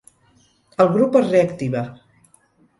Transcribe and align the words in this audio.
El 0.85 0.89
grup 0.95 1.19
es 1.21 1.29
reactiva. 1.29 1.87